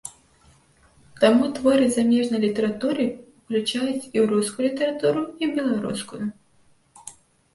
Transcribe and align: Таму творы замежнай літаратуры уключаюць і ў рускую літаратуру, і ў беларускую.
Таму 1.23 1.49
творы 1.57 1.85
замежнай 1.97 2.39
літаратуры 2.45 3.05
уключаюць 3.41 3.99
і 4.15 4.17
ў 4.23 4.23
рускую 4.31 4.63
літаратуру, 4.67 5.21
і 5.43 5.49
ў 5.49 5.53
беларускую. 5.59 6.25